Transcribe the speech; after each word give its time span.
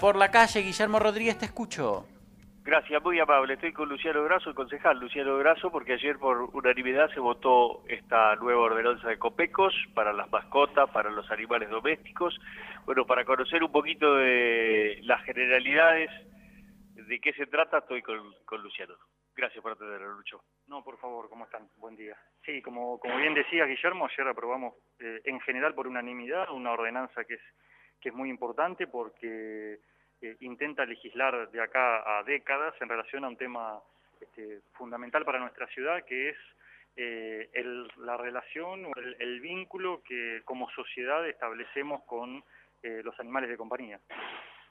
por 0.00 0.16
la 0.16 0.30
calle. 0.30 0.62
Guillermo 0.62 0.98
Rodríguez, 0.98 1.38
te 1.38 1.44
escucho. 1.44 2.06
Gracias, 2.64 3.02
muy 3.02 3.18
amable. 3.18 3.54
Estoy 3.54 3.72
con 3.72 3.88
Luciano 3.88 4.22
Graso, 4.24 4.50
el 4.50 4.54
concejal 4.54 4.98
Luciano 4.98 5.36
Graso, 5.38 5.70
porque 5.70 5.94
ayer 5.94 6.18
por 6.18 6.50
unanimidad 6.54 7.10
se 7.12 7.20
votó 7.20 7.82
esta 7.88 8.36
nueva 8.36 8.62
ordenanza 8.62 9.08
de 9.08 9.18
Copecos 9.18 9.74
para 9.94 10.12
las 10.12 10.30
mascotas, 10.30 10.88
para 10.90 11.10
los 11.10 11.30
animales 11.30 11.70
domésticos. 11.70 12.38
Bueno, 12.84 13.06
para 13.06 13.24
conocer 13.24 13.62
un 13.62 13.72
poquito 13.72 14.14
de 14.14 15.00
las 15.02 15.22
generalidades, 15.24 16.10
de 16.94 17.20
qué 17.20 17.32
se 17.32 17.46
trata, 17.46 17.78
estoy 17.78 18.02
con, 18.02 18.62
Luciano. 18.62 18.94
Gracias 19.34 19.62
por 19.62 19.72
atenderlo, 19.72 20.12
Lucho. 20.12 20.42
No, 20.66 20.84
por 20.84 20.98
favor, 20.98 21.28
¿cómo 21.30 21.44
están? 21.44 21.68
Buen 21.76 21.96
día. 21.96 22.16
Sí, 22.44 22.60
como, 22.62 22.98
como 22.98 23.16
bien 23.16 23.34
decía 23.34 23.64
Guillermo, 23.64 24.06
ayer 24.06 24.28
aprobamos 24.28 24.74
eh, 24.98 25.22
en 25.24 25.40
general 25.40 25.74
por 25.74 25.86
unanimidad 25.86 26.50
una 26.50 26.72
ordenanza 26.72 27.24
que 27.24 27.34
es, 27.34 27.42
que 28.00 28.10
es 28.10 28.14
muy 28.14 28.28
importante 28.28 28.86
porque 28.86 29.78
intenta 30.40 30.84
legislar 30.84 31.50
de 31.50 31.62
acá 31.62 32.18
a 32.18 32.22
décadas 32.22 32.74
en 32.80 32.88
relación 32.88 33.24
a 33.24 33.28
un 33.28 33.36
tema 33.36 33.80
este, 34.20 34.60
fundamental 34.72 35.24
para 35.24 35.38
nuestra 35.38 35.66
ciudad, 35.68 36.04
que 36.04 36.30
es 36.30 36.36
eh, 36.96 37.48
la 37.98 38.16
relación 38.16 38.86
o 38.86 38.92
el, 38.96 39.40
vínculo 39.40 40.02
que 40.02 40.42
como 40.44 40.68
sociedad 40.70 41.26
establecemos 41.26 42.02
con 42.04 42.44
eh, 42.82 43.00
los 43.02 43.18
animales 43.20 43.48
de 43.48 43.56
compañía. 43.56 44.00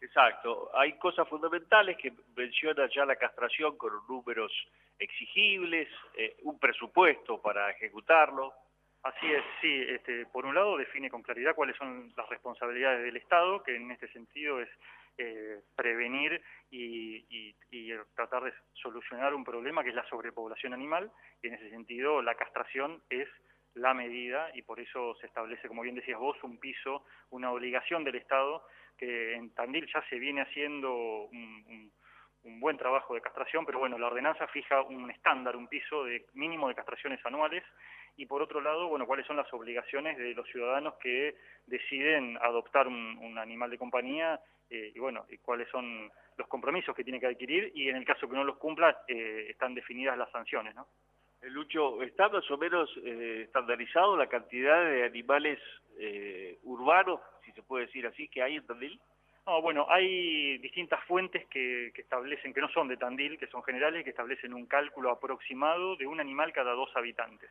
Exacto, 0.00 0.70
hay 0.74 0.98
cosas 0.98 1.28
fundamentales 1.28 1.96
que 1.96 2.12
menciona 2.36 2.88
ya 2.94 3.04
la 3.04 3.16
castración 3.16 3.78
con 3.78 3.92
números 4.08 4.52
exigibles, 4.98 5.88
eh, 6.16 6.36
un 6.42 6.58
presupuesto 6.58 7.40
para 7.40 7.70
ejecutarlo. 7.70 8.52
Así 9.02 9.26
es, 9.32 9.44
sí, 9.60 9.84
este, 9.88 10.26
por 10.26 10.46
un 10.46 10.54
lado 10.54 10.76
define 10.76 11.08
con 11.08 11.22
claridad 11.22 11.54
cuáles 11.54 11.76
son 11.76 12.12
las 12.16 12.28
responsabilidades 12.28 13.04
del 13.04 13.16
Estado, 13.16 13.62
que 13.62 13.76
en 13.76 13.90
este 13.90 14.08
sentido 14.08 14.60
es 14.60 14.68
eh, 15.18 15.60
prevenir 15.74 16.42
y, 16.70 17.54
tratar 18.14 18.44
de 18.44 18.52
solucionar 18.72 19.34
un 19.34 19.44
problema 19.44 19.82
que 19.82 19.90
es 19.90 19.94
la 19.94 20.08
sobrepoblación 20.08 20.72
animal, 20.72 21.10
y 21.42 21.48
en 21.48 21.54
ese 21.54 21.70
sentido 21.70 22.22
la 22.22 22.34
castración 22.34 23.02
es 23.10 23.28
la 23.74 23.92
medida 23.94 24.50
y 24.54 24.62
por 24.62 24.80
eso 24.80 25.14
se 25.20 25.26
establece, 25.26 25.68
como 25.68 25.82
bien 25.82 25.94
decías 25.94 26.18
vos, 26.18 26.36
un 26.42 26.58
piso, 26.58 27.04
una 27.30 27.52
obligación 27.52 28.04
del 28.04 28.16
Estado, 28.16 28.64
que 28.96 29.34
en 29.34 29.50
Tandil 29.54 29.86
ya 29.92 30.02
se 30.08 30.18
viene 30.18 30.40
haciendo 30.40 30.94
un, 31.26 31.64
un 31.68 31.92
buen 32.60 32.76
trabajo 32.76 33.14
de 33.14 33.20
castración, 33.20 33.66
pero 33.66 33.78
bueno, 33.78 33.98
la 33.98 34.06
ordenanza 34.06 34.46
fija 34.48 34.82
un 34.82 35.10
estándar, 35.10 35.56
un 35.56 35.68
piso 35.68 36.04
de 36.04 36.26
mínimo 36.34 36.68
de 36.68 36.74
castraciones 36.74 37.24
anuales, 37.24 37.64
y 38.16 38.26
por 38.26 38.40
otro 38.40 38.60
lado, 38.60 38.88
bueno, 38.88 39.06
cuáles 39.06 39.26
son 39.26 39.36
las 39.36 39.52
obligaciones 39.52 40.16
de 40.16 40.34
los 40.34 40.46
ciudadanos 40.48 40.94
que 40.94 41.36
deciden 41.66 42.38
adoptar 42.40 42.88
un 42.88 43.38
animal 43.38 43.70
de 43.70 43.78
compañía 43.78 44.40
eh, 44.68 44.92
y 44.94 44.98
bueno, 44.98 45.26
y 45.28 45.38
cuáles 45.38 45.68
son 45.68 46.10
los 46.36 46.48
compromisos 46.48 46.94
que 46.94 47.04
tiene 47.04 47.20
que 47.20 47.26
adquirir 47.26 47.70
y 47.74 47.88
en 47.88 47.96
el 47.96 48.04
caso 48.04 48.28
que 48.28 48.34
no 48.34 48.44
los 48.44 48.56
cumpla 48.56 49.02
eh, 49.06 49.46
están 49.48 49.74
definidas 49.74 50.18
las 50.18 50.30
sanciones, 50.30 50.74
¿no? 50.74 50.88
Eh, 51.42 51.50
Lucho, 51.50 52.02
¿está 52.02 52.28
más 52.28 52.50
o 52.50 52.58
menos 52.58 52.90
estandarizado 53.04 54.16
la 54.16 54.26
cantidad 54.26 54.84
de 54.84 55.04
animales 55.04 55.58
urbanos, 56.64 57.20
si 57.44 57.52
se 57.52 57.62
puede 57.62 57.86
decir 57.86 58.06
así, 58.06 58.28
que 58.28 58.42
hay 58.42 58.56
en 58.56 58.66
Tandil? 58.66 59.00
No, 59.46 59.62
bueno, 59.62 59.86
hay 59.88 60.58
distintas 60.58 61.02
fuentes 61.04 61.46
que, 61.46 61.92
que, 61.94 62.02
establecen, 62.02 62.52
que 62.52 62.60
no 62.60 62.68
son 62.70 62.88
de 62.88 62.96
Tandil, 62.96 63.38
que 63.38 63.46
son 63.46 63.62
generales, 63.62 64.02
que 64.02 64.10
establecen 64.10 64.52
un 64.52 64.66
cálculo 64.66 65.10
aproximado 65.10 65.94
de 65.94 66.06
un 66.06 66.18
animal 66.18 66.52
cada 66.52 66.72
dos 66.72 66.90
habitantes. 66.96 67.48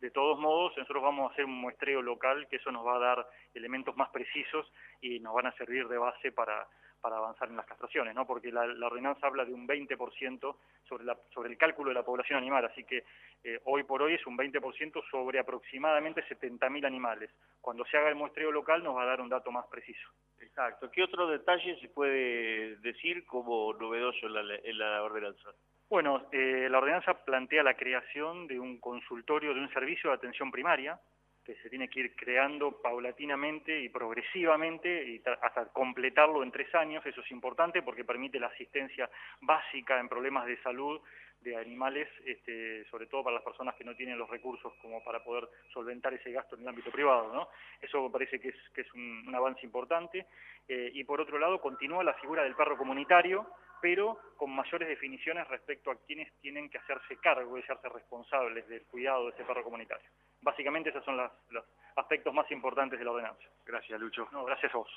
De 0.00 0.10
todos 0.10 0.40
modos, 0.40 0.76
nosotros 0.76 1.04
vamos 1.04 1.30
a 1.30 1.32
hacer 1.32 1.44
un 1.44 1.54
muestreo 1.60 2.02
local, 2.02 2.48
que 2.48 2.56
eso 2.56 2.72
nos 2.72 2.84
va 2.84 2.96
a 2.96 2.98
dar 2.98 3.26
elementos 3.54 3.96
más 3.96 4.10
precisos 4.10 4.70
y 5.00 5.20
nos 5.20 5.34
van 5.34 5.46
a 5.46 5.52
servir 5.52 5.86
de 5.86 5.98
base 5.98 6.32
para, 6.32 6.66
para 7.00 7.16
avanzar 7.16 7.48
en 7.48 7.56
las 7.56 7.66
castraciones, 7.66 8.14
¿no? 8.14 8.26
porque 8.26 8.50
la, 8.50 8.62
ordenanza 8.86 9.26
habla 9.26 9.44
de 9.44 9.52
un 9.52 9.66
20% 9.66 10.56
sobre, 10.88 11.04
la, 11.04 11.16
sobre 11.32 11.50
el 11.50 11.58
cálculo 11.58 11.90
de 11.90 11.94
la 11.94 12.04
población 12.04 12.38
animal, 12.38 12.64
así 12.64 12.84
que 12.84 13.04
eh, 13.44 13.60
hoy 13.64 13.84
por 13.84 14.02
hoy 14.02 14.14
es 14.14 14.26
un 14.26 14.36
20% 14.36 15.02
sobre 15.10 15.38
aproximadamente 15.38 16.24
70.000 16.24 16.86
animales. 16.86 17.30
Cuando 17.60 17.84
se 17.84 17.96
haga 17.96 18.08
el 18.08 18.14
muestreo 18.16 18.50
local 18.50 18.82
nos 18.82 18.96
va 18.96 19.02
a 19.02 19.06
dar 19.06 19.20
un 19.20 19.28
dato 19.28 19.50
más 19.50 19.66
preciso. 19.66 20.08
Exacto. 20.40 20.90
¿Qué 20.90 21.02
otro 21.02 21.26
detalle 21.28 21.78
se 21.80 21.88
puede 21.88 22.76
decir 22.76 23.24
como 23.26 23.72
novedoso 23.74 24.26
en 24.26 24.78
la 24.78 25.02
ordenanza? 25.02 25.50
Bueno, 25.88 26.26
eh, 26.32 26.66
la 26.68 26.78
ordenanza 26.78 27.14
plantea 27.24 27.62
la 27.62 27.76
creación 27.76 28.48
de 28.48 28.58
un 28.58 28.78
consultorio, 28.80 29.54
de 29.54 29.60
un 29.60 29.72
servicio 29.72 30.10
de 30.10 30.16
atención 30.16 30.50
primaria, 30.50 30.98
que 31.46 31.54
se 31.62 31.70
tiene 31.70 31.88
que 31.88 32.00
ir 32.00 32.16
creando 32.16 32.82
paulatinamente 32.82 33.80
y 33.80 33.88
progresivamente 33.88 35.08
y 35.08 35.22
hasta 35.40 35.66
completarlo 35.72 36.42
en 36.42 36.50
tres 36.50 36.74
años. 36.74 37.06
Eso 37.06 37.20
es 37.20 37.30
importante 37.30 37.82
porque 37.82 38.04
permite 38.04 38.40
la 38.40 38.48
asistencia 38.48 39.08
básica 39.40 40.00
en 40.00 40.08
problemas 40.08 40.46
de 40.46 40.60
salud 40.62 41.00
de 41.40 41.56
animales, 41.56 42.08
este, 42.24 42.84
sobre 42.86 43.06
todo 43.06 43.24
para 43.24 43.36
las 43.36 43.44
personas 43.44 43.74
que 43.76 43.84
no 43.84 43.94
tienen 43.94 44.18
los 44.18 44.28
recursos 44.28 44.72
como 44.82 45.02
para 45.04 45.22
poder 45.22 45.48
solventar 45.72 46.12
ese 46.14 46.32
gasto 46.32 46.56
en 46.56 46.62
el 46.62 46.68
ámbito 46.68 46.90
privado. 46.90 47.32
¿no? 47.32 47.48
Eso 47.80 48.02
me 48.02 48.10
parece 48.10 48.40
que 48.40 48.48
es, 48.48 48.56
que 48.74 48.82
es 48.82 48.92
un, 48.94 49.32
avance 49.34 49.64
importante. 49.64 50.26
Eh, 50.68 50.90
y 50.94 51.04
por 51.04 51.20
otro 51.20 51.38
lado, 51.38 51.60
continúa 51.60 52.02
la 52.02 52.14
figura 52.14 52.42
del 52.42 52.56
perro 52.56 52.76
comunitario, 52.76 53.46
pero 53.80 54.18
con 54.36 54.50
mayores 54.50 54.88
definiciones 54.88 55.46
respecto 55.48 55.90
a 55.90 55.96
quienes 56.06 56.32
tienen 56.40 56.68
que 56.68 56.78
hacerse 56.78 57.16
cargo 57.18 57.56
y 57.56 57.62
hacerse 57.62 57.88
responsables 57.88 58.66
del 58.68 58.82
cuidado 58.86 59.26
de 59.26 59.30
ese 59.30 59.44
perro 59.44 59.62
comunitario. 59.62 60.08
Básicamente 60.40 60.90
esos 60.90 61.04
son 61.04 61.16
los 61.16 61.64
aspectos 61.96 62.32
más 62.32 62.50
importantes 62.50 62.98
de 62.98 63.04
la 63.04 63.12
ordenanza. 63.12 63.44
Gracias, 63.64 64.00
Lucho. 64.00 64.28
No, 64.32 64.44
gracias 64.44 64.74
a 64.74 64.78
vos. 64.78 64.90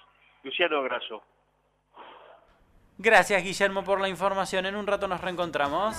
Luciano 0.44 0.82
Graso. 0.84 1.24
Gracias, 3.02 3.42
Guillermo, 3.42 3.86
por 3.86 4.02
la 4.02 4.10
información. 4.10 4.66
En 4.66 4.76
un 4.76 4.86
rato 4.86 5.08
nos 5.08 5.22
reencontramos. 5.22 5.96